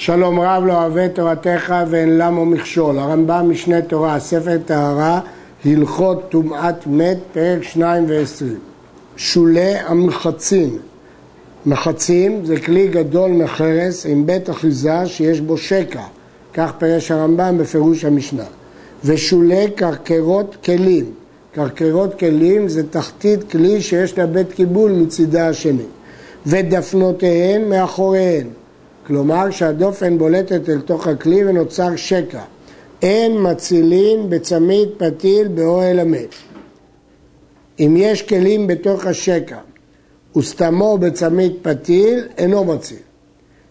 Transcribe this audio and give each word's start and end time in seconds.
שלום 0.00 0.40
רב 0.40 0.64
לא 0.66 0.72
אוהב 0.72 1.08
תורתך 1.08 1.74
ואין 1.90 2.18
למו 2.18 2.46
מכשול. 2.46 2.98
הרמב"ם 2.98 3.50
משנה 3.50 3.82
תורה, 3.82 4.20
ספר 4.20 4.58
טהרה, 4.66 5.20
הלכות 5.64 6.22
טומאת 6.28 6.86
מת, 6.86 7.18
פרק 7.32 7.62
שניים 7.62 8.04
ועשרים. 8.08 8.58
שולי 9.16 9.74
המחצין. 9.74 10.78
מחצים 11.66 12.44
זה 12.44 12.60
כלי 12.60 12.88
גדול 12.88 13.30
מחרס 13.30 14.06
עם 14.06 14.26
בית 14.26 14.50
אחיזה 14.50 15.06
שיש 15.06 15.40
בו 15.40 15.56
שקע, 15.58 16.02
כך 16.54 16.72
פירש 16.78 17.10
הרמב"ם 17.10 17.58
בפירוש 17.58 18.04
המשנה. 18.04 18.44
ושולי 19.04 19.70
קרקרות 19.74 20.56
כלים. 20.64 21.04
קרקרות 21.54 22.18
כלים 22.18 22.68
זה 22.68 22.88
תחתית 22.90 23.50
כלי 23.50 23.82
שיש 23.82 24.18
לה 24.18 24.26
בית 24.26 24.52
קיבול 24.52 24.92
מצידה 24.92 25.48
השני. 25.48 25.86
ודפנותיהן 26.46 27.68
מאחוריהן. 27.68 28.46
כלומר 29.08 29.50
שהדופן 29.50 30.18
בולטת 30.18 30.68
אל 30.68 30.80
תוך 30.80 31.06
הכלי 31.06 31.44
ונוצר 31.44 31.96
שקע. 31.96 32.42
אין 33.02 33.32
מצילין 33.50 34.30
בצמית 34.30 34.88
פתיל 34.96 35.48
באוהל 35.48 35.98
המת. 35.98 36.34
אם 37.80 37.94
יש 37.96 38.22
כלים 38.22 38.66
בתוך 38.66 39.06
השקע 39.06 39.58
וסתמו 40.36 40.98
בצמית 40.98 41.52
פתיל, 41.62 42.26
אינו 42.38 42.64
מציל. 42.64 42.98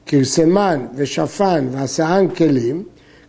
כרסמן 0.05 0.85
ושפן 0.95 1.67
ועשאן 1.71 2.27
כלים, 2.35 2.83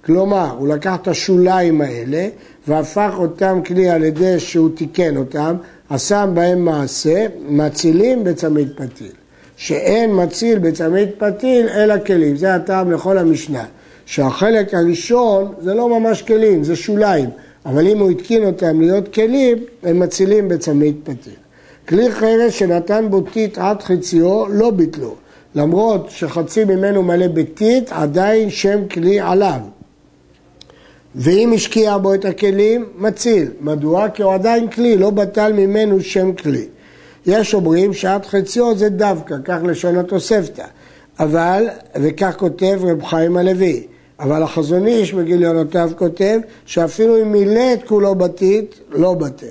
כלומר, 0.04 0.56
הוא 0.58 0.68
לקח 0.68 0.96
את 1.02 1.08
השוליים 1.08 1.80
האלה 1.80 2.28
והפך 2.68 3.14
אותם 3.18 3.60
כלי 3.66 3.90
על 3.90 4.04
ידי 4.04 4.40
שהוא 4.40 4.70
תיקן 4.74 5.16
אותם, 5.16 5.56
עשה 5.90 6.26
בהם 6.26 6.64
מעשה, 6.64 7.26
מצילים 7.48 8.24
בצמית 8.24 8.68
פתיל. 8.76 9.12
שאין 9.58 10.22
מציל 10.22 10.58
בצמית 10.58 11.08
פתיל 11.18 11.68
אלא 11.68 11.94
כלים. 12.06 12.36
זה 12.36 12.54
הטעם 12.54 12.92
לכל 12.92 13.18
המשנה. 13.18 13.64
שהחלק 14.06 14.74
הראשון 14.74 15.54
זה 15.60 15.74
לא 15.74 16.00
ממש 16.00 16.22
כלים, 16.22 16.64
זה 16.64 16.76
שוליים. 16.76 17.30
אבל 17.66 17.86
אם 17.86 17.98
הוא 17.98 18.10
התקין 18.10 18.44
אותם 18.44 18.80
להיות 18.80 19.14
כלים, 19.14 19.58
הם 19.82 19.98
מצילים 19.98 20.48
בצמית 20.48 20.96
פתיל. 21.04 21.32
כלי 21.88 22.10
חרס 22.10 22.52
שנתן 22.52 23.06
בו 23.10 23.20
טיט 23.20 23.58
עד 23.58 23.82
חציו, 23.82 24.48
לא 24.48 24.70
ביטלו. 24.70 25.14
למרות 25.54 26.10
שחצי 26.10 26.64
ממנו 26.64 27.02
מלא 27.02 27.26
בטיט, 27.28 27.92
עדיין 27.92 28.50
שם 28.50 28.88
כלי 28.90 29.20
עליו. 29.20 29.60
ואם 31.14 31.52
השקיע 31.54 31.98
בו 31.98 32.14
את 32.14 32.24
הכלים, 32.24 32.86
מציל. 32.98 33.48
מדוע? 33.60 34.08
כי 34.08 34.22
הוא 34.22 34.34
עדיין 34.34 34.68
כלי, 34.68 34.96
לא 34.96 35.10
בטל 35.10 35.52
ממנו 35.52 36.00
שם 36.00 36.32
כלי. 36.32 36.66
יש 37.28 37.54
אומרים 37.54 37.94
שעד 37.94 38.26
חציו 38.26 38.76
זה 38.76 38.88
דווקא, 38.88 39.34
כך 39.44 39.58
לשון 39.64 39.98
התוספתא. 39.98 40.64
אבל, 41.20 41.68
וכך 42.00 42.34
כותב 42.36 42.80
רב 42.82 43.04
חיים 43.04 43.36
הלוי, 43.36 43.86
אבל 44.20 44.42
החזון 44.42 44.86
איש 44.86 45.14
בגיליונותיו 45.14 45.90
כותב 45.96 46.40
שאפילו 46.66 47.22
אם 47.22 47.32
מילא 47.32 47.72
את 47.72 47.88
כולו 47.88 48.14
בתית, 48.14 48.80
לא 48.90 49.14
בטל. 49.14 49.46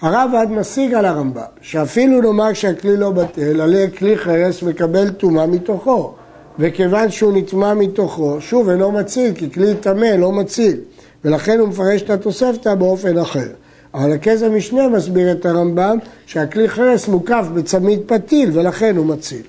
הרב 0.00 0.30
עד 0.36 0.50
משיג 0.50 0.94
על 0.94 1.04
הרמב"ם, 1.04 1.42
שאפילו 1.60 2.20
נאמר 2.20 2.52
שהכלי 2.52 2.96
לא 2.96 3.10
בטל, 3.10 3.60
עלי 3.60 3.90
כלי 3.98 4.16
חרס 4.16 4.62
מקבל 4.62 5.10
טומאה 5.10 5.46
מתוכו, 5.46 6.12
וכיוון 6.58 7.10
שהוא 7.10 7.32
נטמע 7.36 7.74
מתוכו, 7.74 8.40
שוב 8.40 8.68
אינו 8.68 8.92
מציל, 8.92 9.34
כי 9.34 9.50
כלי 9.50 9.74
טמא 9.74 10.06
לא 10.06 10.32
מציל, 10.32 10.76
ולכן 11.24 11.58
הוא 11.58 11.68
מפרש 11.68 12.02
את 12.02 12.10
התוספתא 12.10 12.74
באופן 12.74 13.18
אחר. 13.18 13.48
אבל 13.94 14.12
הכס 14.12 14.42
המשנה 14.42 14.88
מסביר 14.88 15.32
את 15.32 15.46
הרמב"ם 15.46 15.98
שהכלי 16.26 16.68
חרס 16.68 17.08
מוקף 17.08 17.46
בצמיד 17.54 18.00
פתיל 18.06 18.50
ולכן 18.52 18.96
הוא 18.96 19.06
מציל. 19.06 19.42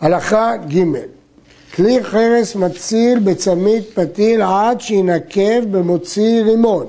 הלכה 0.00 0.52
ג' 0.56 0.82
כלי 1.74 2.04
חרס 2.04 2.56
מציל 2.56 3.18
בצמיד 3.18 3.82
פתיל 3.94 4.42
עד 4.42 4.80
שינקב 4.80 5.64
במוציא 5.70 6.42
רימון. 6.42 6.86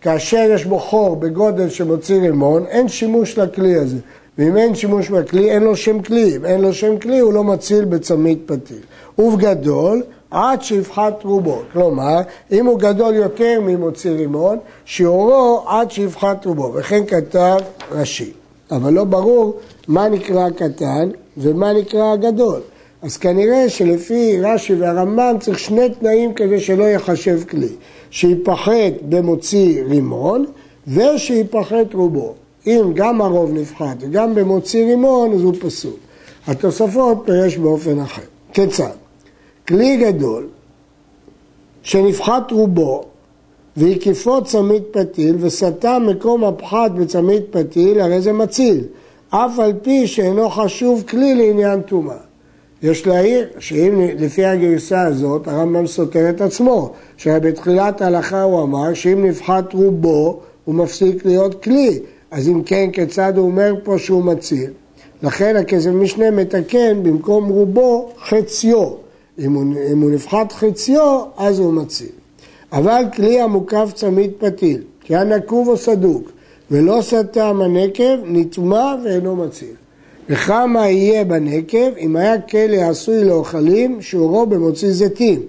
כאשר 0.00 0.48
יש 0.54 0.64
בו 0.64 0.78
חור 0.78 1.16
בגודל 1.16 1.68
שמוציא 1.68 2.20
רימון, 2.20 2.66
אין 2.66 2.88
שימוש 2.88 3.38
לכלי 3.38 3.76
הזה. 3.76 3.96
ואם 4.38 4.56
אין 4.56 4.74
שימוש 4.74 5.08
בכלי, 5.08 5.50
אין 5.50 5.62
לו 5.62 5.76
שם 5.76 6.02
כלי. 6.02 6.36
אם 6.36 6.44
אין 6.44 6.60
לו 6.60 6.74
שם 6.74 6.98
כלי, 6.98 7.18
הוא 7.18 7.32
לא 7.32 7.44
מציל 7.44 7.84
בצמיד 7.84 8.38
פתיל. 8.46 8.80
ובגדול, 9.18 10.02
עד 10.32 10.62
שיפחת 10.62 11.24
רובו. 11.24 11.58
כלומר, 11.72 12.20
אם 12.52 12.66
הוא 12.66 12.78
גדול 12.78 13.14
יותר 13.14 13.58
ממוציא 13.62 14.10
רימון, 14.10 14.58
שיעורו 14.84 15.64
עד 15.66 15.90
שיפחת 15.90 16.46
רובו. 16.46 16.72
וכן 16.74 17.06
כתב 17.06 17.56
רש"י. 17.90 18.32
אבל 18.70 18.92
לא 18.92 19.04
ברור 19.04 19.58
מה 19.88 20.08
נקרא 20.08 20.50
קטן 20.50 21.08
ומה 21.36 21.72
נקרא 21.72 22.16
גדול. 22.16 22.60
אז 23.02 23.16
כנראה 23.16 23.68
שלפי 23.68 24.40
רש"י 24.40 24.74
והרמב"ם 24.74 25.36
צריך 25.40 25.58
שני 25.58 25.88
תנאים 25.88 26.34
כדי 26.34 26.60
שלא 26.60 26.84
יחשב 26.84 27.40
כלי. 27.50 27.72
שיפחת 28.10 28.92
במוציא 29.08 29.82
רימון 29.84 30.44
ושיפחת 30.88 31.94
רובו. 31.94 32.34
אם 32.66 32.92
גם 32.94 33.20
הרוב 33.20 33.52
נפחת 33.52 33.96
וגם 34.00 34.34
במוציא 34.34 34.86
רימון, 34.86 35.32
אז 35.32 35.42
הוא 35.42 35.54
פסול. 35.60 35.92
התוספות 36.46 37.22
פירש 37.24 37.56
באופן 37.56 38.00
אחר. 38.00 38.22
כיצד? 38.52 39.01
כלי 39.68 39.96
גדול 39.96 40.46
שנפחת 41.82 42.50
רובו 42.50 43.04
והקיפו 43.76 44.44
צמית 44.44 44.82
פתיל 44.90 45.36
וסתם 45.40 46.06
מקום 46.06 46.44
הפחת 46.44 46.90
בצמית 46.90 47.42
פתיל, 47.50 48.00
הרי 48.00 48.20
זה 48.20 48.32
מציל, 48.32 48.84
אף 49.30 49.58
על 49.58 49.72
פי 49.82 50.06
שאינו 50.06 50.50
חשוב 50.50 51.04
כלי 51.08 51.34
לעניין 51.34 51.82
טומאה. 51.82 52.16
יש 52.82 53.06
להעיר 53.06 53.48
שאם 53.58 54.00
לפי 54.18 54.44
הגרסה 54.44 55.02
הזאת 55.02 55.48
הרמב"ם 55.48 55.86
סותר 55.86 56.30
את 56.30 56.40
עצמו, 56.40 56.92
שבתחילת 57.16 58.02
ההלכה 58.02 58.42
הוא 58.42 58.62
אמר 58.62 58.94
שאם 58.94 59.26
נפחת 59.26 59.72
רובו 59.72 60.40
הוא 60.64 60.74
מפסיק 60.74 61.26
להיות 61.26 61.62
כלי, 61.62 61.98
אז 62.30 62.48
אם 62.48 62.62
כן 62.62 62.90
כיצד 62.92 63.32
הוא 63.36 63.46
אומר 63.46 63.74
פה 63.84 63.98
שהוא 63.98 64.24
מציל? 64.24 64.70
לכן 65.22 65.56
הכסף 65.56 65.90
משנה 65.90 66.30
מתקן 66.30 67.02
במקום 67.02 67.48
רובו 67.48 68.12
חציו, 68.18 69.01
אם 69.38 69.52
הוא, 69.52 69.64
אם 69.92 70.00
הוא 70.00 70.10
נפחת 70.10 70.52
חציו, 70.52 71.22
אז 71.36 71.58
הוא 71.58 71.72
מציל. 71.72 72.08
אבל 72.72 73.04
כלי 73.16 73.40
המוקף 73.40 73.90
צמיד 73.94 74.30
פתיל, 74.38 74.82
כי 75.00 75.14
היה 75.14 75.24
נקוב 75.24 75.68
או 75.68 75.76
סדוק, 75.76 76.30
ולא 76.70 76.98
סתם 77.02 77.60
הנקב, 77.64 78.18
נטמע 78.24 78.94
ואינו 79.04 79.36
מציל. 79.36 79.74
וכמה 80.28 80.88
יהיה 80.88 81.24
בנקב 81.24 81.96
אם 81.98 82.16
היה 82.16 82.40
כלא 82.40 82.76
עשוי 82.76 83.24
לאוכלים, 83.24 84.02
שיעורו 84.02 84.46
במוציא 84.46 84.90
זיתים. 84.90 85.40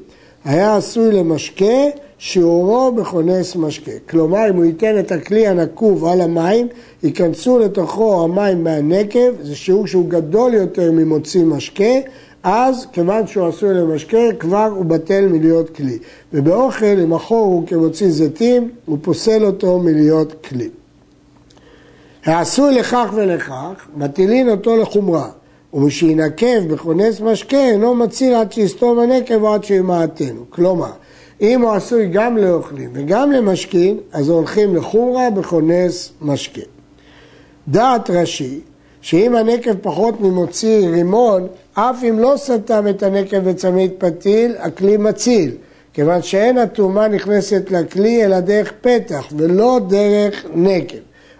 היה 0.46 0.78
עשוי 0.78 1.12
למשקה, 1.12 1.76
שיעורו 2.18 2.92
בכונס 2.92 3.56
משקה. 3.56 3.92
כלומר, 4.10 4.50
אם 4.50 4.56
הוא 4.56 4.66
ייתן 4.66 5.00
את 5.00 5.12
הכלי 5.12 5.48
הנקוב 5.48 6.06
על 6.06 6.22
המים, 6.22 6.68
ייכנסו 7.04 7.60
לתוכו 7.60 8.24
המים 8.24 8.64
מהנקב, 8.64 9.30
זה 9.42 9.56
שיעור 9.56 9.88
שהוא 9.88 10.10
גדול 10.10 10.54
יותר 10.54 10.92
ממוציא 10.92 11.44
משקה, 11.44 11.94
אז 12.44 12.88
כיוון 12.92 13.28
שהוא 13.28 13.48
עשוי 13.48 13.74
למשקה, 13.74 14.34
כבר 14.40 14.70
הוא 14.76 14.86
בטל 14.86 15.28
מלהיות 15.28 15.70
כלי. 15.70 15.98
ובאוכל, 16.34 17.00
אם 17.04 17.14
החור 17.14 17.46
הוא 17.46 17.68
כמוציא 17.68 18.10
זיתים, 18.10 18.70
הוא 18.86 18.98
פוסל 19.02 19.46
אותו 19.46 19.80
מלהיות 19.80 20.46
כלי. 20.50 20.70
העשוי 22.26 22.76
לכך 22.76 23.10
ולכך, 23.16 23.88
מטילין 23.96 24.50
אותו 24.50 24.78
לחומרה. 24.78 25.30
ומשינקב 25.74 26.74
בכונס 26.74 27.22
משקה, 27.22 27.58
אינו 27.58 27.96
מציל 27.96 28.34
עד 28.34 28.52
שיסתום 28.52 29.00
הנקב 29.00 29.44
או 29.44 29.54
עד 29.54 29.64
שימעטנו. 29.64 30.46
כלומר, 30.50 30.92
אם 31.42 31.62
הוא 31.62 31.72
עשוי 31.72 32.08
גם 32.08 32.38
לאוכלים 32.38 32.90
וגם 32.94 33.32
למשקין, 33.32 33.98
אז 34.12 34.30
הולכים 34.30 34.76
לחומרה 34.76 35.30
בכונס 35.30 36.12
משקה. 36.22 36.62
דעת 37.68 38.10
רש"י, 38.10 38.60
שאם 39.02 39.36
הנקב 39.36 39.74
פחות 39.82 40.22
ממוציא 40.22 40.88
רימון, 40.90 41.48
אף 41.74 42.04
אם 42.10 42.20
לא 42.20 42.34
סתם 42.38 42.88
את 42.90 43.04
הנקב 43.04 43.38
בצמית 43.38 43.94
פתיל, 43.98 44.56
הכלי 44.60 44.98
מציל, 44.98 45.52
כיוון 45.94 46.22
שאין 46.22 46.58
הטומאה 46.58 47.08
נכנסת 47.08 47.72
לכלי 47.72 48.26
אלא 48.26 48.40
דרך 48.40 48.74
פתח 48.82 49.28
ולא 49.38 49.80
דרך 49.88 50.46
נקב. 50.54 50.98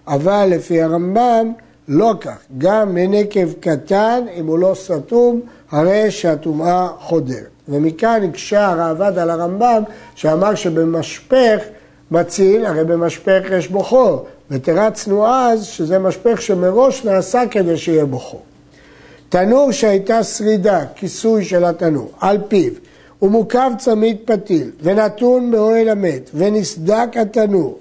אבל 0.08 0.48
לפי 0.50 0.82
הרמב"ם 0.82 1.52
לא 1.88 2.14
כך, 2.22 2.38
גם 2.58 2.96
מנקב 2.96 3.54
קטן, 3.60 4.26
אם 4.40 4.48
הוא 4.48 4.60
לא 4.60 4.72
סתום, 4.76 5.42
הרי 5.72 6.12
שהטומאה 6.12 6.88
חודרת. 7.00 7.50
ומכאן 7.70 8.24
הקשה 8.30 8.68
הראב"ד 8.68 9.18
על 9.18 9.30
הרמב"ם, 9.30 9.84
שאמר 10.16 10.56
שבמשפך 10.56 11.60
מציל, 12.12 12.66
הרי 12.66 12.84
במשפך 12.84 13.42
יש 13.52 13.68
בו 13.68 13.84
חור, 13.84 14.26
ותרצנו 14.52 15.28
אז 15.28 15.66
שזה 15.66 16.00
משפך 16.00 16.42
שמראש 16.42 17.06
נעשה 17.06 17.42
כדי 17.52 17.78
שיהיה 17.78 18.06
בו 18.06 18.20
חור. 18.20 18.42
תנור 19.34 19.72
שהייתה 19.72 20.24
שרידה, 20.24 20.86
כיסוי 20.96 21.46
של 21.46 21.66
התנור, 21.66 22.12
על 22.20 22.38
פיו, 22.48 22.72
ומוקף 23.22 23.70
צמיד 23.78 24.18
פתיל, 24.26 24.72
ונתון 24.82 25.52
באוהל 25.52 25.90
המת, 25.90 26.30
ונסדק 26.34 27.08
התנור. 27.16 27.78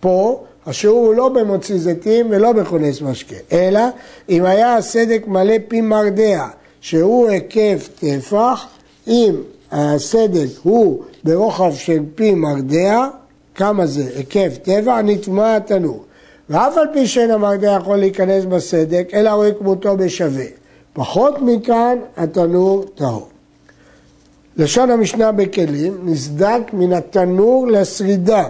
פה 0.00 0.44
השיעור 0.66 1.06
הוא 1.06 1.14
לא 1.14 1.28
במוציא 1.28 1.78
זיתים 1.78 2.26
ולא 2.30 2.52
בכונס 2.52 3.02
משקה, 3.02 3.36
אלא 3.52 3.80
אם 4.28 4.44
היה 4.44 4.76
הסדק 4.76 5.22
מלא 5.26 5.54
פי 5.68 5.80
מרדע, 5.80 6.46
שהוא 6.80 7.28
היקף 7.28 7.88
טפח, 8.00 8.66
אם 9.06 9.34
הסדק 9.72 10.48
הוא 10.62 11.02
ברוחב 11.24 11.74
של 11.74 12.00
פי 12.14 12.34
מרדע, 12.34 13.06
כמה 13.54 13.86
זה 13.86 14.04
היקף 14.16 14.56
טפח, 14.62 14.94
נטמע 15.04 15.56
התנור. 15.56 16.04
ואף 16.50 16.78
על 16.78 16.86
פי 16.92 17.06
שאין 17.06 17.30
המרדע 17.30 17.76
יכול 17.80 17.96
להיכנס 17.96 18.44
בסדק, 18.44 19.08
אלא 19.14 19.30
רואה 19.30 19.52
כמותו 19.52 19.96
בשווה. 19.96 20.59
פחות 20.92 21.34
מכאן 21.42 21.98
התנור 22.16 22.84
טהור. 22.94 23.28
לשון 24.56 24.90
המשנה 24.90 25.32
בכלים, 25.32 25.98
נסדק 26.04 26.62
מן 26.72 26.92
התנור 26.92 27.66
לשרידה. 27.66 28.44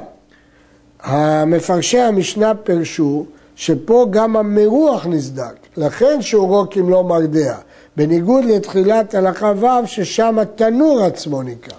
המפרשי 1.03 1.99
המשנה 1.99 2.55
פירשו 2.55 3.25
שפה 3.57 4.07
גם 4.11 4.37
המרוח 4.37 5.07
נסדק, 5.07 5.55
לכן 5.77 6.23
שיעורו 6.23 6.65
כמלוא 6.71 7.03
מרדע, 7.03 7.57
בניגוד 7.97 8.45
לתחילת 8.45 9.15
הלכה 9.15 9.53
ו' 9.61 9.87
ששם 9.87 10.39
התנור 10.39 11.01
עצמו 11.01 11.43
נקרא. 11.43 11.77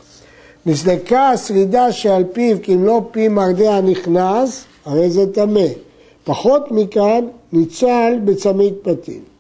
נסדקה 0.66 1.30
השרידה 1.30 1.92
שעל 1.92 2.24
פיו 2.34 2.58
כמלוא 2.64 3.02
פי 3.12 3.28
מרדע 3.28 3.82
נכנס, 3.82 4.64
הרי 4.86 5.10
זה 5.10 5.34
טמא. 5.34 5.68
פחות 6.24 6.72
מכאן 6.72 7.26
ניצל 7.54 8.20
בצמית 8.26 8.74
פתיל. 8.82 9.31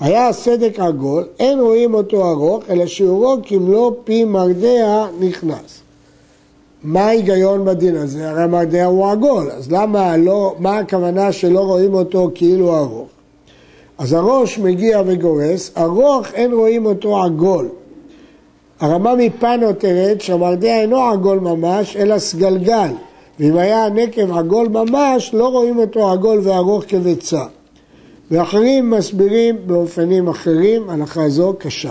היה 0.00 0.28
הסדק 0.28 0.80
עגול, 0.80 1.24
אין 1.38 1.60
רואים 1.60 1.94
אותו 1.94 2.30
ארוך, 2.30 2.64
אלא 2.70 2.86
שיעורו 2.86 3.36
כמלוא 3.42 3.92
פי 4.04 4.24
מרדע 4.24 5.06
נכנס. 5.20 5.80
מה 6.84 7.00
ההיגיון 7.00 7.64
בדין 7.64 7.96
הזה? 7.96 8.30
הרי 8.30 8.42
המרדע 8.42 8.84
הוא 8.84 9.06
עגול, 9.06 9.50
אז 9.50 9.72
למה 9.72 10.16
לא, 10.16 10.54
מה 10.58 10.78
הכוונה 10.78 11.32
שלא 11.32 11.60
רואים 11.60 11.94
אותו 11.94 12.30
כאילו 12.34 12.76
ארוך? 12.78 13.08
אז 13.98 14.12
הראש 14.12 14.58
מגיע 14.58 15.02
וגורס, 15.06 15.70
ארוך 15.78 16.26
אין 16.34 16.52
רואים 16.52 16.86
אותו 16.86 17.22
עגול. 17.24 17.68
הרמה 18.80 19.14
מפנו 19.14 19.72
תרד 19.72 20.20
שהמרדע 20.20 20.80
אינו 20.80 21.00
עגול 21.00 21.38
ממש, 21.38 21.96
אלא 21.96 22.18
סגלגל. 22.18 22.90
ואם 23.40 23.56
היה 23.56 23.84
הנקב 23.84 24.32
עגול 24.32 24.68
ממש, 24.68 25.34
לא 25.34 25.48
רואים 25.48 25.78
אותו 25.78 26.12
עגול 26.12 26.40
וארוך 26.42 26.84
כביצה. 26.88 27.44
ואחרים 28.30 28.90
מסבירים 28.90 29.56
באופנים 29.66 30.28
אחרים, 30.28 30.90
הלכה 30.90 31.28
זו 31.28 31.54
כשי. 31.60 31.88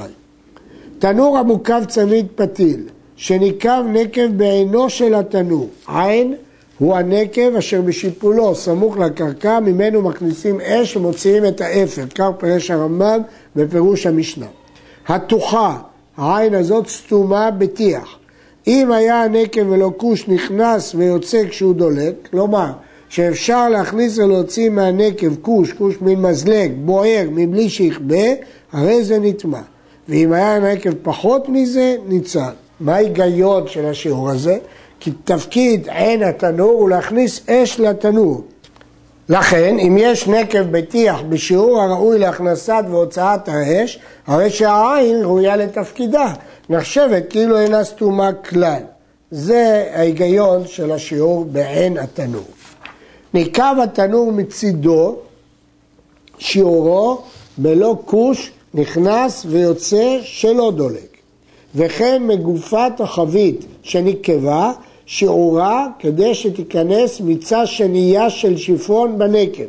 תנור 0.99 1.37
המוקף 1.37 1.81
צמיד 1.87 2.25
פתיל, 2.35 2.83
שניקב 3.15 3.83
נקב 3.93 4.27
בעינו 4.37 4.89
של 4.89 5.15
התנור, 5.15 5.69
עין 5.87 6.35
הוא 6.79 6.95
הנקב 6.95 7.55
אשר 7.55 7.81
בשיפולו, 7.81 8.55
סמוך 8.55 8.97
לקרקע, 8.97 9.59
ממנו 9.59 10.01
מכניסים 10.01 10.61
אש 10.61 10.97
ומוציאים 10.97 11.45
את 11.45 11.61
האפר, 11.61 12.03
כך 12.15 12.29
פירש 12.37 12.71
הרמב"ם 12.71 13.21
בפירוש 13.55 14.05
המשנה. 14.05 14.45
התוכה, 15.07 15.77
העין 16.17 16.53
הזאת 16.53 16.87
סתומה 16.87 17.51
בטיח. 17.51 18.17
אם 18.67 18.91
היה 18.91 19.23
הנקב 19.23 19.61
ולא 19.69 19.91
כוש 19.97 20.27
נכנס 20.27 20.95
ויוצא 20.95 21.47
כשהוא 21.49 21.75
דולק, 21.75 22.13
כלומר 22.31 22.71
שאפשר 23.09 23.69
להכניס 23.69 24.17
ולהוציא 24.17 24.69
מהנקב 24.69 25.35
כוש, 25.41 25.73
כוש 25.73 25.95
מן 26.01 26.21
מזלג, 26.21 26.71
בוער, 26.75 27.27
מבלי 27.31 27.69
שיכבה, 27.69 28.25
הרי 28.71 29.03
זה 29.03 29.19
נטמע. 29.19 29.61
ואם 30.09 30.33
היה 30.33 30.55
הנקב 30.55 30.89
פחות 31.01 31.49
מזה, 31.49 31.95
ניצל. 32.07 32.51
מה 32.79 32.95
ההיגיון 32.95 33.67
של 33.67 33.85
השיעור 33.85 34.29
הזה? 34.29 34.57
כי 34.99 35.11
תפקיד 35.23 35.87
עין 35.89 36.23
התנור 36.23 36.71
הוא 36.71 36.89
להכניס 36.89 37.49
אש 37.49 37.79
לתנור. 37.79 38.43
לכן, 39.29 39.79
אם 39.79 39.95
יש 39.99 40.27
נקב 40.27 40.61
בטיח 40.71 41.21
בשיעור 41.29 41.81
הראוי 41.81 42.19
להכנסת 42.19 42.83
והוצאת 42.89 43.47
האש, 43.47 43.99
הרי 44.27 44.49
שהעין 44.49 45.23
ראויה 45.23 45.55
לתפקידה, 45.55 46.33
נחשבת 46.69 47.23
כאילו 47.29 47.59
אינה 47.59 47.83
סתומה 47.83 48.33
כלל. 48.33 48.81
זה 49.31 49.89
ההיגיון 49.93 50.67
של 50.67 50.91
השיעור 50.91 51.45
בעין 51.45 51.97
התנור. 51.97 52.45
ניקב 53.33 53.75
התנור 53.83 54.31
מצידו, 54.31 55.15
שיעורו 56.37 57.21
בלא 57.57 57.95
כוש 58.05 58.51
נכנס 58.73 59.45
ויוצא 59.49 60.19
שלא 60.23 60.71
דולק. 60.75 61.17
וכן 61.75 62.23
מגופת 62.27 62.91
החבית 62.99 63.65
שנקבה, 63.83 64.71
שיעורה 65.05 65.87
כדי 65.99 66.35
שתיכנס 66.35 67.21
מיצה 67.21 67.65
שנייה 67.65 68.29
של 68.29 68.57
שיפון 68.57 69.17
בנקב. 69.17 69.63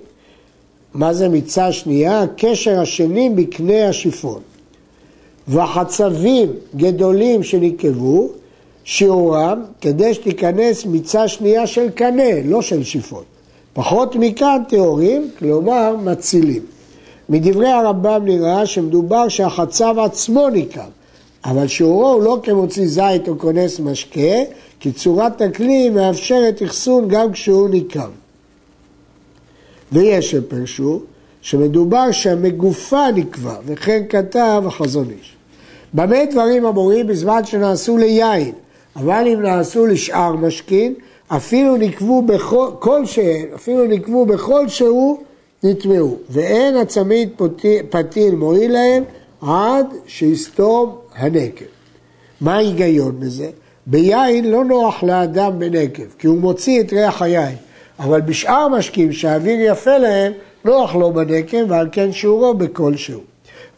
מה 0.95 1.15
זה 1.15 1.29
מיצה 1.29 1.73
שנייה? 1.73 2.23
הקשר 2.23 2.81
השני 2.81 3.31
בקנה 3.31 3.89
השיפון. 3.89 4.41
וחצבים 5.49 6.53
גדולים 6.77 7.43
שנקבו, 7.43 8.29
שיעורם 8.85 9.63
כדי 9.81 10.15
שתיכנס 10.15 10.85
מיצה 10.85 11.29
שנייה 11.29 11.67
של 11.67 11.91
קנה, 11.91 12.43
לא 12.45 12.63
של 12.63 12.85
שיפון. 12.85 13.25
פחות 13.72 14.17
מכאן 14.17 14.62
טהורים, 14.69 15.31
כלומר 15.38 15.96
מצילים. 15.96 16.62
מדברי 17.28 17.69
הרמב"ם 17.69 18.22
נראה 18.25 18.67
שמדובר 18.67 19.28
שהחצב 19.28 19.94
עצמו 19.99 20.49
ניקב, 20.49 20.81
אבל 21.44 21.67
שיעורו 21.67 22.08
הוא 22.08 22.22
לא 22.22 22.38
כמוציא 22.43 22.87
זית 22.87 23.28
או 23.28 23.38
כונס 23.38 23.81
משקה, 23.81 24.37
כי 24.81 24.93
צורת 24.93 25.40
הכלי 25.40 25.90
מאפשרת 25.90 26.62
אחסון 26.62 27.08
גם 27.08 27.32
כשהוא 27.32 27.69
ניקב. 27.69 28.11
ויש 29.93 30.31
שפרשו 30.31 31.00
שמדובר 31.43 32.12
שהמגופה 32.12 33.11
נקבע, 33.14 33.55
וכן 33.67 34.02
כתב 34.08 34.62
החזון 34.67 35.11
איש. 35.11 35.37
במה 35.94 36.25
דברים 36.31 36.67
אמורים 36.67 37.06
בזמן 37.06 37.44
שנעשו 37.44 37.96
ליין, 37.96 38.52
אבל 38.96 39.25
אם 39.26 39.43
נעשו 39.43 39.87
לשאר 39.87 40.32
משכין, 40.32 40.94
אפילו 41.37 41.77
נקבו 41.77 42.23
בכל, 42.23 42.69
כלשהן, 42.79 43.47
אפילו 43.55 43.85
נקבו 43.85 44.27
בכל 44.27 44.69
שהוא, 44.69 45.19
נטמעו. 45.62 46.17
ואין 46.31 46.77
הצמיד 46.77 47.29
פתיל 47.91 48.35
מועיל 48.35 48.73
להם 48.73 49.05
עד 49.43 49.87
שיסתום 50.06 50.97
הנקב. 51.15 51.65
מה 52.41 52.55
ההיגיון 52.55 53.21
בזה? 53.21 53.50
ביין 53.87 54.50
לא 54.50 54.65
נוח 54.65 55.03
לאדם 55.03 55.59
בנקב, 55.59 56.03
כי 56.19 56.27
הוא 56.27 56.38
מוציא 56.38 56.81
את 56.81 56.93
ריח 56.93 57.23
היין. 57.23 57.56
אבל 57.99 58.21
בשאר 58.21 58.69
משקים 58.69 59.12
שהאוויר 59.12 59.56
יפה 59.61 59.99
להם, 59.99 60.32
נוח 60.65 60.94
לו 60.94 61.12
בנקב, 61.12 61.59
ועל 61.69 61.88
כן 61.93 62.12
שיעורו 62.12 62.55
בכלשהו. 62.55 63.21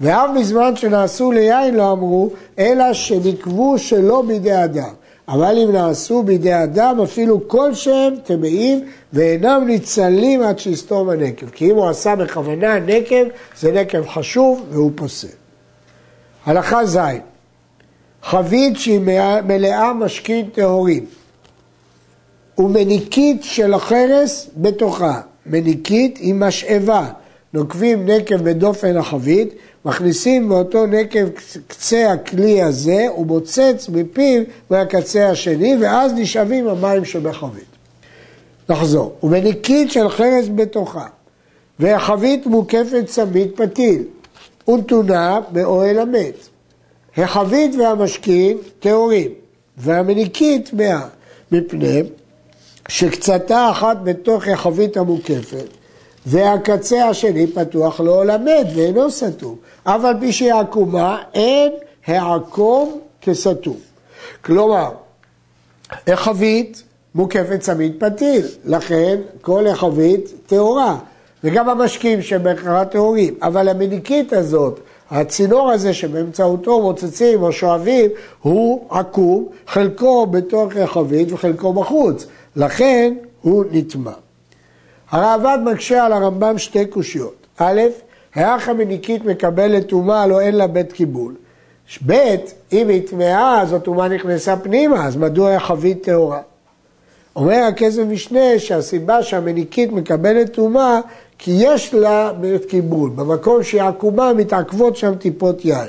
ואף 0.01 0.31
בזמן 0.39 0.77
שנעשו 0.77 1.33
ליין 1.33 1.75
לא 1.75 1.93
אמרו, 1.93 2.31
אלא 2.59 2.93
שנקבו 2.93 3.79
שלא 3.79 4.23
בידי 4.27 4.65
אדם. 4.65 4.93
אבל 5.29 5.59
אם 5.59 5.73
נעשו 5.73 6.23
בידי 6.23 6.63
אדם, 6.63 7.01
אפילו 7.01 7.49
כלשהם 7.49 8.15
טמאים 8.25 8.85
ואינם 9.13 9.65
ניצלים 9.67 10.43
עד 10.43 10.59
שיסתום 10.59 11.11
הנקב. 11.11 11.49
כי 11.51 11.71
אם 11.71 11.77
הוא 11.77 11.89
עשה 11.89 12.17
בכוונה 12.17 12.79
נקב, 12.79 13.25
זה 13.59 13.73
נקב 13.73 14.09
חשוב 14.09 14.67
והוא 14.71 14.91
פוסל. 14.95 15.29
הלכה 16.47 16.87
ז' 16.87 16.99
חבית 18.23 18.79
שהיא 18.79 19.01
מלאה 19.45 19.93
משקין 19.93 20.49
טהורים 20.51 21.07
ומניקית 22.59 23.45
של 23.45 23.75
החרס 23.75 24.51
בתוכה. 24.57 25.21
מניקית 25.47 26.17
היא 26.17 26.35
משאבה. 26.35 27.09
נוקבים 27.53 28.07
נקב 28.07 28.37
בדופן 28.37 28.97
החבית 28.97 29.55
מכניסים 29.85 30.49
באותו 30.49 30.87
נקב 30.87 31.29
קצה 31.67 32.13
הכלי 32.13 32.63
הזה, 32.63 33.07
הוא 33.09 33.27
מוצץ 33.27 33.89
מפיו 33.93 34.43
מהקצה 34.71 35.31
השני, 35.31 35.77
ואז 35.81 36.13
נשאבים 36.13 36.69
המים 36.69 37.05
שבחבית. 37.05 37.65
נחזור, 38.69 39.13
ומניקית 39.23 39.93
של 39.93 40.09
חרס 40.09 40.45
בתוכה, 40.55 41.07
והחבית 41.79 42.47
מוקפת 42.47 43.05
צמית 43.07 43.57
פתיל, 43.57 44.03
ונתונה 44.69 45.41
באוהל 45.53 45.99
המת. 45.99 46.49
החבית 47.17 47.75
והמשכין 47.75 48.59
טהורים, 48.81 49.31
והמניקית 49.77 50.73
מאה, 50.73 51.07
מפני 51.53 52.03
שקצתה 52.89 53.71
אחת 53.71 53.97
בתוך 54.05 54.49
החבית 54.49 54.97
המוקפת, 54.97 55.67
והקצה 56.27 57.09
השני 57.09 57.47
פתוח 57.47 58.01
לעולם 58.01 58.45
מת 58.45 58.67
ואינו 58.75 59.11
סתום. 59.11 59.57
אף 59.85 60.05
על 60.05 60.15
פי 60.21 60.33
שהיא 60.33 60.55
עקומה, 60.55 61.23
אין 61.35 61.73
העקום 62.07 62.99
כסתום. 63.21 63.77
כלומר, 64.45 64.91
החבית 66.07 66.83
מוקפת 67.15 67.61
צמיד 67.61 67.93
פתיל, 67.99 68.47
לכן 68.65 69.21
כל 69.41 69.67
החבית 69.67 70.33
טהורה, 70.47 70.97
וגם 71.45 71.69
המשקים 71.69 72.23
שבהכרעה 72.23 72.85
טהורים, 72.85 73.35
אבל 73.43 73.69
המניקית 73.69 74.33
הזאת, 74.33 74.81
הצינור 75.11 75.71
הזה 75.71 75.95
שבאמצעותו 75.95 76.81
מוצצים 76.81 77.43
או 77.43 77.53
שואבים, 77.53 78.11
הוא 78.43 78.87
עקום, 78.91 79.49
חלקו 79.67 80.27
בתוך 80.27 80.77
החבית 80.77 81.33
וחלקו 81.33 81.73
בחוץ, 81.73 82.27
לכן 82.57 83.15
הוא 83.43 83.65
נטמע. 83.71 84.22
הראב"ד 85.13 85.59
מקשה 85.65 86.05
על 86.05 86.13
הרמב"ם 86.13 86.59
שתי 86.59 86.87
קושיות. 86.87 87.47
א', 87.59 87.81
היח 88.35 88.69
המניקית 88.69 89.25
מקבלת 89.25 89.87
טומאה, 89.89 90.27
לא 90.27 90.41
אין 90.41 90.55
לה 90.55 90.67
בית 90.67 90.93
קיבול. 90.93 91.35
ב', 92.07 92.35
אם 92.73 92.89
היא 92.89 93.07
טמאה, 93.07 93.61
אז 93.61 93.73
הטומאה 93.73 94.09
נכנסה 94.09 94.57
פנימה, 94.57 95.07
אז 95.07 95.17
מדוע 95.17 95.59
חבית 95.59 96.03
טהורה? 96.03 96.41
אומר 97.37 97.65
הכסף 97.69 98.03
משנה 98.09 98.59
שהסיבה 98.59 99.23
שהמניקית 99.23 99.93
מקבלת 99.93 100.53
טומאה, 100.53 101.01
כי 101.39 101.51
יש 101.55 101.95
לה 101.95 102.33
בית 102.33 102.65
קיבול. 102.65 103.11
במקום 103.11 103.63
שהיא 103.63 103.83
עקומה 103.83 104.33
מתעכבות 104.33 104.97
שם 104.97 105.15
טיפות 105.15 105.65
יין. 105.65 105.89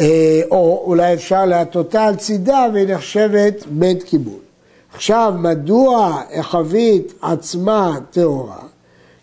אה, 0.00 0.40
או 0.50 0.82
אולי 0.86 1.14
אפשר 1.14 1.44
להטותה 1.44 2.04
על 2.04 2.16
צידה 2.16 2.66
והיא 2.72 2.94
נחשבת 2.94 3.64
בית 3.66 4.02
קיבול. 4.02 4.47
עכשיו, 4.94 5.34
מדוע 5.38 6.22
החבית 6.34 7.12
עצמה 7.22 7.98
טהורה? 8.10 8.62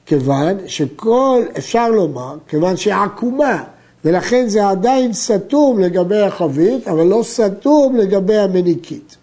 כיוון 0.05 0.57
שכל, 0.67 1.41
אפשר 1.57 1.89
לומר, 1.89 2.35
כיוון 2.47 2.77
שהיא 2.77 2.93
עקומה, 2.93 3.63
ולכן 4.05 4.47
זה 4.47 4.67
עדיין 4.69 5.13
סתום 5.13 5.79
לגבי 5.79 6.21
החבית, 6.21 6.87
אבל 6.87 7.03
לא 7.03 7.21
סתום 7.23 7.95
לגבי 7.95 8.37
המניקית. 8.37 9.17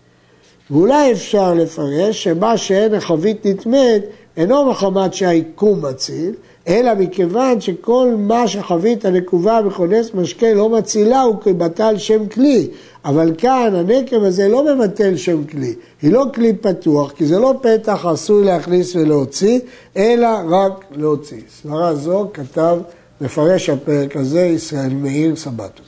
ואולי 0.70 1.12
אפשר 1.12 1.54
לפרש 1.54 2.25
שמה 2.25 2.56
שאין 2.56 2.94
החבית 2.94 3.46
נטמאת 3.46 4.02
אינו 4.37 4.70
מחמת 4.70 5.14
שהעיקום 5.14 5.87
מציל, 5.87 6.34
אלא 6.69 6.95
מכיוון 6.95 7.61
שכל 7.61 8.14
מה 8.19 8.49
שחבית 8.49 9.04
הנקובה 9.04 9.62
בכונס 9.62 10.14
משקה 10.14 10.54
לא 10.54 10.69
מצילה 10.69 11.23
הוא 11.23 11.37
כבטל 11.40 11.99
שם 11.99 12.26
כלי. 12.26 12.69
אבל 13.04 13.35
כאן 13.38 13.75
הנקב 13.75 14.23
הזה 14.23 14.49
לא 14.49 14.75
מבטל 14.75 15.16
שם 15.16 15.45
כלי, 15.45 15.75
היא 16.02 16.12
לא 16.12 16.25
כלי 16.35 16.52
פתוח, 16.52 17.12
כי 17.12 17.26
זה 17.26 17.38
לא 17.38 17.54
פתח 17.62 18.07
עשוי 18.07 18.45
להכניס 18.45 18.97
ולהוציא, 18.97 19.61
אלא 19.97 20.28
רק 20.49 20.85
להוציא. 20.90 21.40
סברה 21.62 21.95
זו 21.95 22.31
כתב 22.35 22.78
מפרש 23.21 23.69
הפרק 23.69 24.16
הזה 24.16 24.40
ישראל 24.40 24.95
מאיר 24.95 25.37
סבתו. 25.37 25.83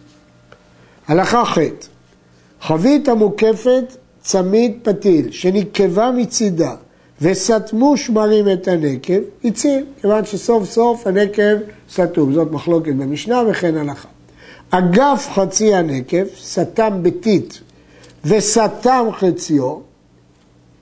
הלכה 1.09 1.45
ח' 1.45 1.59
חבית 2.61 3.09
המוקפת 3.09 3.97
צמיד 4.23 4.79
פתיל 4.83 5.31
שנקבה 5.31 6.11
מצידה 6.11 6.75
וסתמו 7.25 7.97
שמרים 7.97 8.49
את 8.49 8.69
הנקב, 8.69 9.21
הציל, 9.45 9.85
כיוון 10.01 10.25
שסוף 10.25 10.65
סוף 10.65 11.07
הנקב 11.07 11.57
סתום. 11.93 12.33
זאת 12.33 12.51
מחלוקת 12.53 12.95
במשנה 12.95 13.43
וכן 13.51 13.77
הלכה. 13.77 14.09
אגף 14.71 15.29
חצי 15.35 15.75
הנקב, 15.75 16.25
סתם 16.43 16.99
ביתית 17.03 17.61
וסתם 18.25 19.07
חציו, 19.19 19.77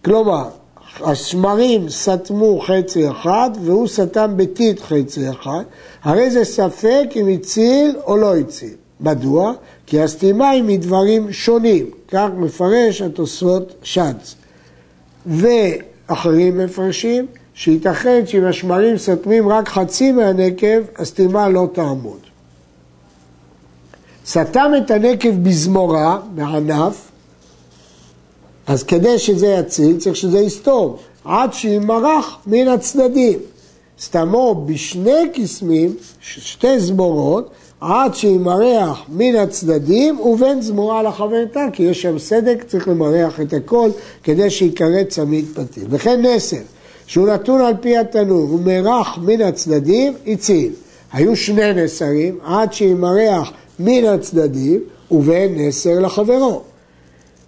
כלומר, 0.04 0.48
השמרים 1.00 1.88
סתמו 1.88 2.60
חצי 2.60 3.10
אחד 3.10 3.50
והוא 3.64 3.88
סתם 3.88 4.32
ביתית 4.36 4.80
חצי 4.80 5.30
אחד, 5.30 5.62
הרי 6.02 6.30
זה 6.30 6.44
ספק 6.44 7.06
אם 7.16 7.28
הציל 7.28 7.96
או 8.06 8.16
לא 8.16 8.36
הציל. 8.36 8.74
מדוע? 9.00 9.52
כי 9.86 10.00
הסתימה 10.00 10.50
היא 10.50 10.62
מדברים 10.62 11.32
שונים, 11.32 11.90
כך 12.08 12.28
מפרש 12.36 13.02
התוספות 13.02 13.74
שץ. 13.82 14.34
ואחרים 16.08 16.58
מפרשים 16.58 17.26
שייתכן 17.54 18.26
שאם 18.26 18.44
השמרים 18.44 18.98
סותמים 18.98 19.48
רק 19.48 19.68
חצי 19.68 20.12
מהנקב, 20.12 20.82
הסתימה 20.96 21.48
לא 21.48 21.68
תעמוד. 21.72 22.20
סתם 24.26 24.72
את 24.78 24.90
הנקב 24.90 25.30
בזמורה, 25.42 26.18
בענף, 26.34 27.10
אז 28.66 28.82
כדי 28.82 29.18
שזה 29.18 29.46
יציל 29.46 29.98
צריך 29.98 30.16
שזה 30.16 30.38
יסתום, 30.38 30.96
עד 31.24 31.52
שימרח 31.52 32.38
מן 32.46 32.68
הצדדים. 32.68 33.38
סתמו 34.00 34.64
בשני 34.66 35.30
קסמים, 35.34 35.96
שתי 36.20 36.80
זמורות, 36.80 37.50
עד 37.82 38.14
שימרח 38.14 39.02
מן 39.08 39.36
הצדדים 39.36 40.20
ובין 40.20 40.62
זמורה 40.62 41.02
לחברתה, 41.02 41.66
כי 41.72 41.82
יש 41.82 42.02
שם 42.02 42.18
סדק, 42.18 42.64
צריך 42.68 42.88
למרח 42.88 43.40
את 43.40 43.52
הכל 43.52 43.90
כדי 44.22 44.50
שיקרא 44.50 45.02
צמיד 45.08 45.44
פתיל. 45.54 45.84
וכן 45.90 46.26
נסר, 46.26 46.56
שהוא 47.06 47.28
נתון 47.28 47.60
על 47.60 47.74
פי 47.80 47.96
התנור 47.96 48.54
ומרח 48.54 49.18
מן 49.18 49.40
הצדדים, 49.40 50.14
הציל. 50.26 50.72
היו 51.12 51.36
שני 51.36 51.72
נסרים, 51.74 52.38
עד 52.44 52.72
שימרח 52.72 53.52
מן 53.78 54.04
הצדדים 54.04 54.80
ובין 55.10 55.54
נסר 55.58 56.00
לחברו. 56.00 56.62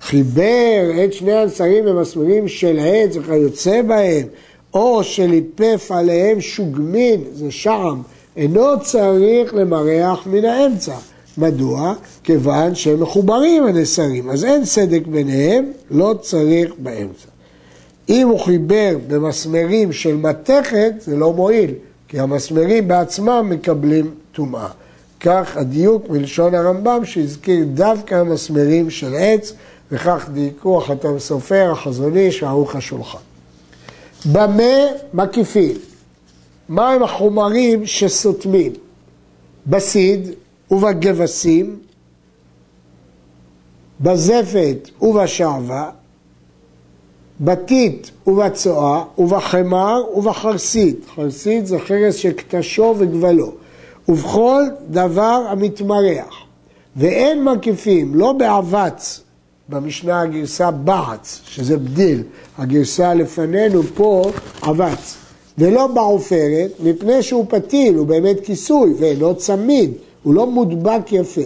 חיבר 0.01 1.05
את 1.05 1.13
שני 1.13 1.33
הנסרים 1.33 1.85
במסמרים 1.85 2.49
של 2.49 2.79
עץ 2.81 3.17
וכיוצא 3.17 3.83
בהם, 3.83 4.27
או 4.75 5.05
שליפף 5.05 5.91
עליהם 5.91 6.41
שוגמין, 6.41 7.21
זה 7.33 7.51
שעם, 7.51 8.03
אינו 8.37 8.81
צריך 8.83 9.55
למרח 9.55 10.27
מן 10.27 10.45
האמצע. 10.45 10.95
מדוע? 11.39 11.95
כיוון 12.25 12.75
שהם 12.75 13.01
מחוברים 13.01 13.67
הנסרים, 13.67 14.31
אז 14.31 14.45
אין 14.45 14.65
סדק 14.65 15.07
ביניהם, 15.07 15.73
לא 15.91 16.15
צריך 16.21 16.73
באמצע. 16.79 17.29
אם 18.09 18.29
הוא 18.29 18.41
חיבר 18.41 18.97
במסמרים 19.09 19.93
של 19.93 20.17
מתכת, 20.17 20.93
זה 21.01 21.17
לא 21.17 21.33
מועיל, 21.33 21.71
כי 22.09 22.21
המסמרים 22.21 22.89
בעצמם 22.89 23.47
מקבלים 23.51 24.15
טומאה. 24.33 24.69
כך 25.21 25.57
הדיוק 25.57 26.11
מלשון 26.11 26.55
הרמב"ם 26.55 27.05
שהזכיר 27.05 27.65
דווקא 27.75 28.15
המסמרים 28.15 28.91
של 28.91 29.15
עץ, 29.19 29.53
וכך 29.93 30.29
דייקו 30.33 30.79
החתם 30.79 31.19
סופר, 31.19 31.71
החזון 31.73 32.17
איש 32.17 32.43
וערוך 32.43 32.77
השולחן. 32.77 33.19
במה 34.33 34.73
מקיפים? 35.15 35.94
מהם 36.69 37.03
החומרים 37.03 37.87
שסותמים? 37.87 38.73
בסיד 39.67 40.31
ובגבסים, 40.71 41.77
בזפת 44.01 44.91
ובשעווה, 45.01 45.91
בטיט 47.41 48.09
ובצואה, 48.27 49.05
ובחמר 49.19 50.03
ובחרסית. 50.15 50.97
חרסית 51.15 51.67
זה 51.67 51.79
חרס 51.79 52.15
שקטשו 52.15 52.95
וגבלו. 52.99 53.53
ובכל 54.09 54.63
דבר 54.91 55.47
המתמרח. 55.49 56.35
ואין 56.97 57.45
מקיפים, 57.45 58.15
לא 58.15 58.33
באבץ, 58.33 59.21
במשנה 59.69 60.21
הגרסה 60.21 60.71
בעץ, 60.71 61.41
שזה 61.47 61.77
בדיל, 61.77 62.23
הגרסה 62.59 63.15
לפנינו 63.15 63.83
פה 63.83 64.31
אבץ, 64.63 65.17
ולא 65.59 65.87
בעופרת, 65.87 66.71
מפני 66.81 67.23
שהוא 67.23 67.45
פתיל, 67.49 67.95
הוא 67.95 68.07
באמת 68.07 68.41
כיסוי, 68.41 68.95
ואינו 68.99 69.35
צמיד, 69.35 69.93
הוא 70.23 70.35
לא 70.35 70.47
מודבק 70.47 71.13
יפה. 71.13 71.41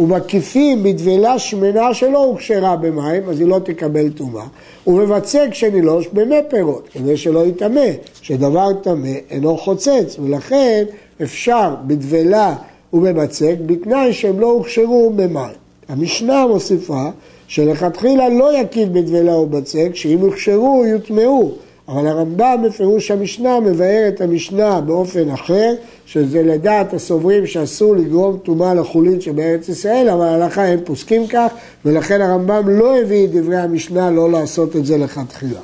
ומקיפים 0.00 0.82
בדבלה 0.82 1.38
שמנה 1.38 1.94
שלא 1.94 2.24
הוכשרה 2.24 2.76
במים, 2.76 3.28
אז 3.28 3.40
היא 3.40 3.48
לא 3.48 3.58
תקבל 3.64 4.10
טומאה. 4.10 4.46
ומבצק 4.86 5.48
שנילוש 5.52 6.08
במי 6.12 6.36
פירות, 6.48 6.88
כדי 6.92 7.16
שלא 7.16 7.46
יטמא, 7.46 7.86
שדבר 8.22 8.72
טמא 8.82 9.12
אינו 9.30 9.58
חוצץ, 9.58 10.16
ולכן 10.22 10.84
אפשר 11.22 11.74
בדבלה 11.86 12.54
ובבצק, 12.92 13.54
בתנאי 13.66 14.12
שהם 14.12 14.40
לא 14.40 14.46
הוכשרו 14.46 15.12
במים. 15.16 15.56
המשנה 15.88 16.46
מוסיפה 16.46 17.04
שלכתחילה 17.48 18.28
לא 18.28 18.60
יקיד 18.60 18.92
בדבלה 18.92 19.36
ובצק, 19.36 19.90
שאם 19.94 20.18
הוכשרו 20.18 20.84
יוטמעו. 20.86 21.52
אבל 21.88 22.06
הרמב"ם 22.06 22.62
בפירוש 22.64 23.10
המשנה 23.10 23.60
מבאר 23.60 24.08
את 24.08 24.20
המשנה 24.20 24.80
באופן 24.80 25.30
אחר, 25.30 25.74
שזה 26.06 26.42
לדעת 26.42 26.94
הסוברים 26.94 27.46
שאסור 27.46 27.96
לגרום 27.96 28.38
טומאה 28.42 28.74
לחולין 28.74 29.20
שבארץ 29.20 29.68
ישראל, 29.68 30.08
אבל 30.08 30.24
ההלכה 30.26 30.64
הם 30.64 30.80
פוסקים 30.84 31.26
כך, 31.26 31.52
ולכן 31.84 32.20
הרמב"ם 32.20 32.68
לא 32.68 33.00
הביא 33.00 33.24
את 33.24 33.30
דברי 33.30 33.56
המשנה 33.56 34.10
לא 34.10 34.30
לעשות 34.30 34.76
את 34.76 34.86
זה 34.86 34.98
לכתחילה. 34.98 35.60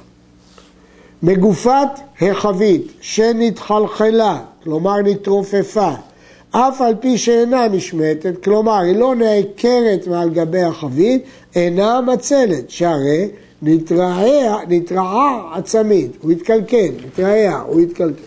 מגופת 1.23 1.89
החבית 2.21 2.93
שנתחלחלה, 3.01 4.39
כלומר 4.65 4.97
נתרופפה, 5.03 5.91
אף 6.51 6.81
על 6.81 6.95
פי 7.01 7.19
שאינה 7.19 7.69
נשמטת, 7.69 8.45
כלומר 8.45 8.79
היא 8.79 8.97
לא 8.97 9.15
נעקרת 9.15 10.07
מעל 10.07 10.31
גבי 10.31 10.63
החבית, 10.63 11.25
אינה 11.57 12.01
מצלת, 12.01 12.71
שהרי 12.71 13.29
נתרעה, 13.65 14.65
נתרעה 14.69 15.51
הצמיד, 15.55 16.11
הוא 16.23 16.31
התקלקל, 16.31 16.91
נתרעה, 17.07 17.61
הוא 17.61 17.81
התקלקל. 17.81 18.23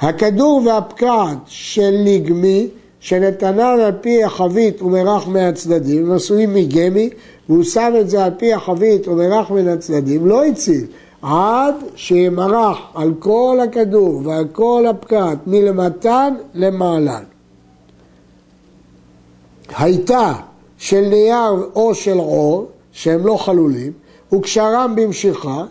הכדור 0.00 0.62
והפקעת 0.66 1.38
של 1.46 1.90
ליגמי, 1.90 2.68
שנתנן 3.00 3.60
על 3.60 3.92
פי 4.00 4.24
החבית 4.24 4.82
ומרח 4.82 5.28
מהצדדים, 5.28 6.06
הם 6.06 6.12
עשויים 6.12 6.54
מגמי, 6.54 7.10
והוא 7.48 7.62
שם 7.62 7.92
את 8.00 8.10
זה 8.10 8.24
על 8.24 8.30
פי 8.38 8.54
החבית 8.54 9.08
ומרח 9.08 9.50
מן 9.50 9.68
הצדדים, 9.68 10.26
לא 10.26 10.44
הציל. 10.44 10.84
עד 11.22 11.74
שימרח 11.96 12.78
על 12.94 13.12
כל 13.18 13.58
הכדור 13.64 14.20
ועל 14.24 14.44
כל 14.52 14.86
הפקעת 14.90 15.38
מלמתן 15.46 16.34
למעלן. 16.54 17.22
הייתה 19.76 20.32
של 20.78 21.00
נייר 21.00 21.70
או 21.74 21.94
של 21.94 22.18
עור, 22.18 22.66
שהם 22.92 23.26
לא 23.26 23.36
חלולים, 23.36 23.92
וקשרם 24.34 24.92
במשיכה, 24.96 25.64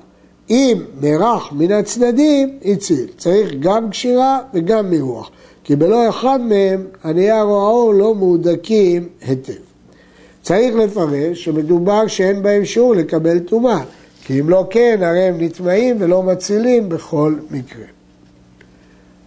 אם 0.50 0.78
מרח 1.02 1.52
מן 1.52 1.72
הצדדים, 1.72 2.58
הציל. 2.66 3.08
צריך 3.18 3.52
גם 3.60 3.90
קשירה 3.90 4.40
וגם 4.54 4.92
מרוח. 4.92 5.32
כי 5.64 5.76
בלא 5.76 6.10
אחד 6.10 6.42
מהם 6.42 6.86
הנייר 7.04 7.44
או 7.44 7.68
האור 7.68 7.94
לא 7.94 8.16
מהודקים 8.16 9.08
היטב. 9.22 9.54
צריך 10.42 10.76
לפרש 10.76 11.44
שמדובר 11.44 12.08
שאין 12.08 12.44
בהם 12.44 12.66
שיעור 12.66 12.96
לקבל 12.96 13.40
טומאה, 13.40 13.80
כי 14.26 14.40
אם 14.40 14.50
לא 14.50 14.68
כן, 14.70 15.00
הרי 15.02 15.24
הם 15.24 15.36
נטמעים 15.40 15.96
ולא 16.00 16.24
מצילים 16.24 16.90
בכל 16.90 17.36
מקרה. 17.52 17.86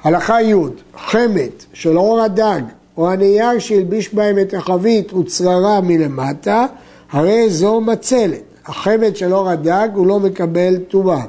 הלכה 0.02 0.42
י' 0.42 0.54
חמת 0.96 1.64
של 1.72 1.98
אור 1.98 2.20
הדג 2.20 2.60
או 2.96 3.10
הנייר 3.10 3.58
שהלביש 3.58 4.14
בהם 4.14 4.38
את 4.38 4.54
החבית 4.54 5.12
וצררה 5.12 5.80
מלמטה, 5.80 6.66
הרי 7.10 7.50
זו 7.50 7.80
מצלת. 7.80 8.45
החמת 8.66 9.16
של 9.16 9.34
אור 9.34 9.48
הדג 9.48 9.88
הוא 9.94 10.06
לא 10.06 10.20
מקבל 10.20 10.76
טומאה. 10.88 11.22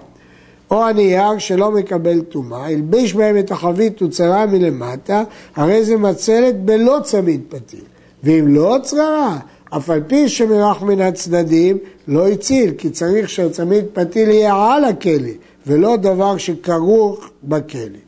או 0.72 0.86
הנייר 0.88 1.38
שלא 1.38 1.72
מקבל 1.72 2.22
טומאה, 2.22 2.68
הלביש 2.68 3.14
בהם 3.14 3.38
את 3.38 3.52
החבית 3.52 4.02
וצררה 4.02 4.46
מלמטה, 4.46 5.24
הרי 5.56 5.84
זה 5.84 5.98
מצלת 5.98 6.62
בלא 6.62 7.00
צמיד 7.04 7.42
פתיל. 7.50 7.84
ואם 8.24 8.46
לא 8.48 8.78
צררה, 8.84 9.38
אף 9.70 9.90
על 9.90 10.04
פי 10.08 10.30
שמרח 10.30 10.82
מן 10.82 11.02
הצדדים, 11.02 11.78
לא 12.08 12.28
הציל, 12.28 12.74
כי 12.78 12.90
צריך 12.90 13.30
שהצמיד 13.30 13.86
פתיל 13.94 14.30
יהיה 14.30 14.74
על 14.74 14.84
הכלי, 14.84 15.34
ולא 15.68 15.96
דבר 15.96 16.38
שכרוך 16.38 17.30
בכלי. 17.44 18.00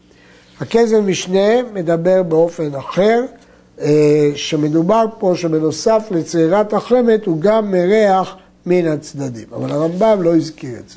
הכזב 0.59 0.99
משנה 0.99 1.63
מדבר 1.73 2.23
באופן 2.23 2.75
אחר, 2.75 3.23
אה, 3.81 4.31
שמדובר 4.35 5.05
פה 5.19 5.33
שבנוסף 5.35 6.07
לצרירת 6.11 6.73
החמת 6.73 7.25
הוא 7.25 7.41
גם 7.41 7.71
מריח 7.71 8.35
מן 8.69 8.87
הצדדים, 8.87 9.47
אבל 9.55 9.71
הרמב"ם 9.71 10.21
לא 10.21 10.35
הזכיר 10.35 10.79
את 10.79 10.89
זה. 10.89 10.95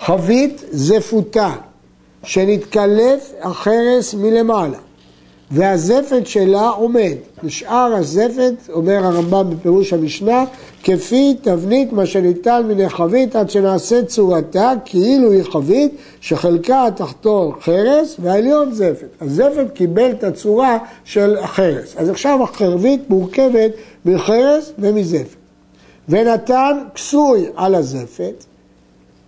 חבית 0.00 0.64
זפותה 0.70 1.52
שנתקלף 2.22 3.32
החרס 3.42 4.14
מלמעלה 4.14 4.78
והזפת 5.50 6.26
שלה 6.26 6.68
עומד. 6.68 7.14
נשאר 7.42 7.94
הזפת, 7.94 8.54
אומר 8.72 9.04
הרמב"ם 9.04 9.50
בפירוש 9.50 9.92
המשנה, 9.92 10.44
כפי 10.82 11.34
תבנית 11.42 11.92
מה 11.92 12.06
שניתן 12.06 12.62
מן 12.68 12.80
החבית 12.80 13.36
עד 13.36 13.50
שנעשה 13.50 14.04
צורתה 14.04 14.72
כאילו 14.84 15.32
היא 15.32 15.42
חבית 15.42 15.96
שחלקה 16.20 16.86
התחתון 16.86 17.52
חרס 17.60 18.16
והעליון 18.18 18.72
זפת. 18.72 19.08
הזפת 19.20 19.66
קיבל 19.74 20.10
את 20.10 20.24
הצורה 20.24 20.78
של 21.04 21.36
החרס. 21.36 21.94
אז 21.96 22.08
עכשיו 22.08 22.42
החרבית 22.42 23.10
מורכבת 23.10 23.70
מחרס 24.04 24.72
ומזפת. 24.78 25.45
ונתן 26.08 26.78
כסוי 26.94 27.46
על 27.56 27.74
הזפת 27.74 28.44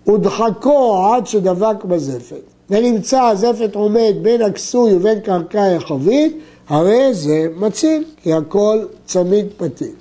ודחקו 0.07 1.07
עד 1.07 1.27
שדבק 1.27 1.85
בזפת. 1.85 2.41
ונמצא 2.71 3.23
הזפת 3.23 3.75
עומד 3.75 4.15
בין 4.23 4.43
הכסוי 4.43 4.95
ובין 4.95 5.21
קרקעי 5.21 5.75
החבית, 5.75 6.39
הרי 6.69 7.15
זה 7.15 7.47
מציל, 7.57 8.05
כי 8.23 8.33
הכל 8.33 8.79
צמיד 9.05 9.47
פתיל. 9.57 9.93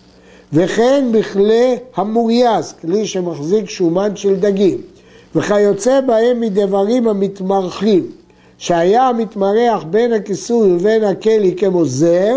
וכן 0.53 1.09
בכלי 1.11 1.75
המורייס, 1.95 2.73
כלי 2.81 3.07
שמחזיק 3.07 3.69
שומן 3.69 4.15
של 4.15 4.35
דגים, 4.35 4.77
וכיוצא 5.35 6.01
בהם 6.01 6.39
מדברים 6.39 7.07
המתמרחים, 7.07 8.11
שהיה 8.57 9.07
המתמרח 9.07 9.83
בין 9.83 10.13
הכיסוי 10.13 10.71
ובין 10.73 11.03
הכלי 11.03 11.55
כמו 11.55 11.85
זר, 11.85 12.35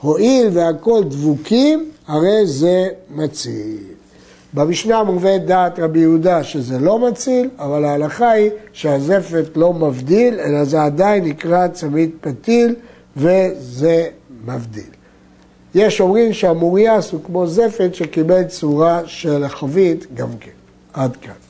הואיל 0.00 0.48
והכל 0.52 1.02
דבוקים, 1.04 1.90
הרי 2.08 2.46
זה 2.46 2.88
מציל. 3.10 3.78
במשנה 4.54 5.02
מובאת 5.02 5.46
דעת 5.46 5.78
רבי 5.78 5.98
יהודה 5.98 6.44
שזה 6.44 6.78
לא 6.78 6.98
מציל, 6.98 7.50
אבל 7.58 7.84
ההלכה 7.84 8.30
היא 8.30 8.50
שהזפת 8.72 9.56
לא 9.56 9.72
מבדיל, 9.72 10.40
אלא 10.40 10.64
זה 10.64 10.82
עדיין 10.82 11.24
נקרא 11.24 11.68
צמיד 11.68 12.10
פתיל 12.20 12.74
וזה 13.16 14.06
מבדיל. 14.44 14.90
יש 15.74 16.00
אומרים 16.00 16.32
שהמוריאס 16.32 17.12
הוא 17.12 17.20
כמו 17.24 17.46
זפת 17.46 17.94
שקיבל 17.94 18.44
צורה 18.44 19.00
של 19.06 19.48
חבית 19.48 20.06
גם 20.14 20.28
כן. 20.40 20.50
עד 20.92 21.16
כאן. 21.16 21.45